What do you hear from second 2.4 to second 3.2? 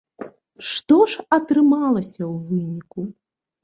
выніку?